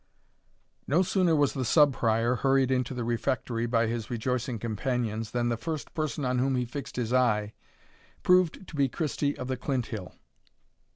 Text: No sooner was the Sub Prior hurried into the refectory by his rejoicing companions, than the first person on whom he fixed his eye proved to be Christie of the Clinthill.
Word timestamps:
No 0.87 1.03
sooner 1.03 1.35
was 1.35 1.53
the 1.53 1.63
Sub 1.63 1.93
Prior 1.93 2.37
hurried 2.37 2.71
into 2.71 2.95
the 2.95 3.03
refectory 3.03 3.67
by 3.67 3.85
his 3.85 4.09
rejoicing 4.09 4.57
companions, 4.57 5.29
than 5.29 5.49
the 5.49 5.57
first 5.57 5.93
person 5.93 6.25
on 6.25 6.39
whom 6.39 6.55
he 6.55 6.65
fixed 6.65 6.95
his 6.95 7.13
eye 7.13 7.53
proved 8.23 8.67
to 8.67 8.75
be 8.75 8.89
Christie 8.89 9.37
of 9.37 9.47
the 9.47 9.57
Clinthill. 9.57 10.15